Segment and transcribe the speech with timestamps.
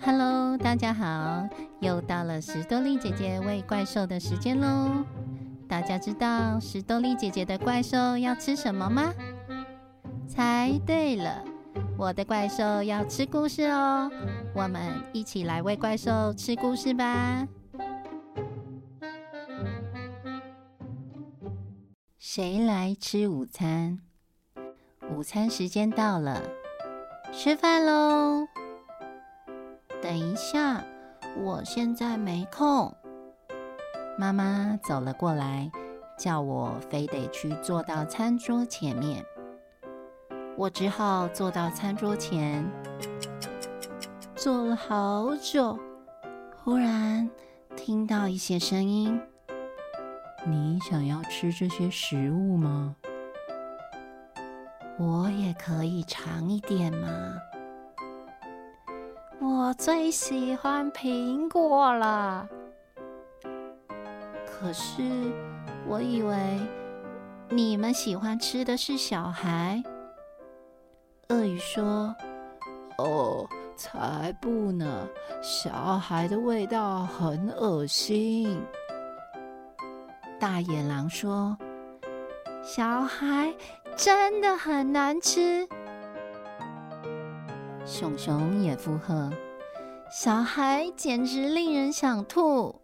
[0.00, 1.48] Hello，大家好，
[1.80, 5.04] 又到了史多利姐姐喂怪兽的时间喽。
[5.68, 9.12] 大家知道史多利姐姐的怪兽要吃什么吗？
[10.26, 11.44] 猜对了，
[11.98, 14.10] 我的怪兽要吃故事哦。
[14.54, 14.80] 我们
[15.12, 17.46] 一起来喂怪兽吃故事吧。
[22.18, 23.98] 谁来吃午餐？
[25.10, 26.40] 午餐时间到了，
[27.32, 28.46] 吃饭喽！
[30.08, 30.82] 等一下，
[31.36, 32.90] 我现在没空。
[34.16, 35.70] 妈妈走了过来，
[36.18, 39.22] 叫我非得去坐到餐桌前面。
[40.56, 42.64] 我只好坐到餐桌前，
[44.34, 45.78] 坐了好久。
[46.56, 47.28] 忽然
[47.76, 49.20] 听到一些声音
[50.48, 52.96] ：“你想要吃这些食物吗？
[54.98, 57.34] 我也可以尝一点吗？”
[59.40, 62.48] 我最喜欢苹果了。
[64.46, 65.02] 可是
[65.86, 66.36] 我以为
[67.48, 69.82] 你们喜欢吃的是小孩。
[71.28, 72.14] 鳄鱼说
[72.98, 75.06] ：“哦，才不呢！
[75.42, 78.60] 小孩的味道很恶心。”
[80.40, 81.56] 大野狼说
[82.64, 83.54] ：“小孩
[83.96, 85.68] 真的很难吃。”
[87.88, 89.32] 熊熊也附和
[90.12, 92.78] ：“小孩简直令人想吐。”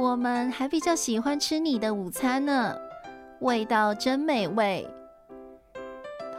[0.00, 2.74] 我们还比较喜欢吃你的午餐呢，
[3.40, 4.88] 味道真美味，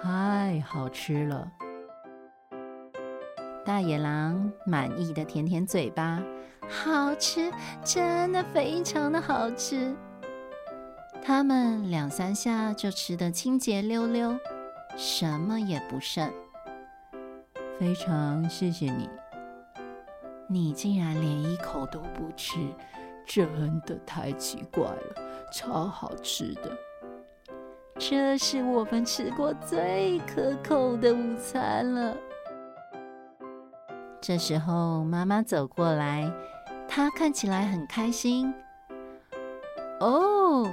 [0.02, 1.48] 太好吃了。
[3.64, 6.20] 大野狼满意的舔舔嘴巴，
[6.68, 7.52] 好吃，
[7.84, 9.96] 真的非常的好吃。
[11.24, 14.36] 他们两三下就吃得清洁溜溜，
[14.98, 16.28] 什么也不剩。
[17.80, 19.10] 非常谢谢你，
[20.48, 22.58] 你竟然连一口都不吃。
[23.28, 25.16] 真的太奇怪了，
[25.52, 26.72] 超好吃的！
[27.98, 32.16] 这是我们吃过最可口的午餐了。
[34.22, 36.32] 这时候，妈妈走过来，
[36.88, 38.54] 她看起来很开心。
[40.00, 40.70] 哦，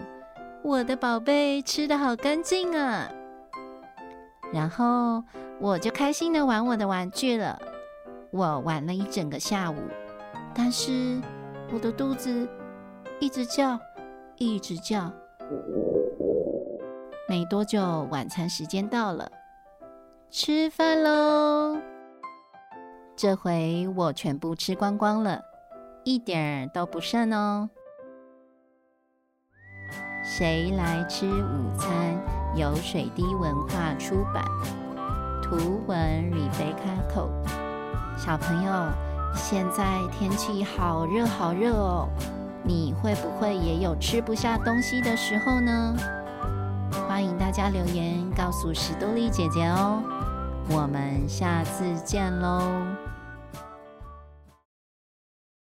[0.62, 3.08] 我的宝贝吃的好干净啊！
[4.52, 5.24] 然后
[5.62, 7.58] 我就开心的玩我的玩具了。
[8.30, 9.76] 我玩了一整个下午，
[10.54, 11.18] 但是。
[11.74, 12.46] 我的肚子
[13.18, 13.80] 一直叫，
[14.36, 15.10] 一直叫。
[17.26, 19.32] 没多久，晚餐时间到了，
[20.30, 21.78] 吃饭喽！
[23.16, 25.40] 这回我全部吃光光了，
[26.04, 27.70] 一点儿都不剩哦。
[30.22, 32.20] 谁来吃午餐？
[32.54, 34.44] 由水滴文化出版，
[35.52, 35.98] 图文
[36.30, 37.28] Rebecca。
[38.16, 38.72] 小朋友。
[39.34, 42.06] 现在天气好热好热哦，
[42.62, 45.96] 你会不会也有吃不下东西的时候呢？
[47.08, 50.02] 欢迎大家留言告诉史多丽姐姐哦，
[50.68, 52.60] 我们下次见喽。